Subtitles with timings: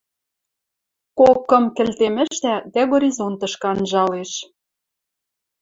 [1.19, 4.31] Кок-кым кӹлтем ӹштӓ дӓ горизонтышкы анжалеш: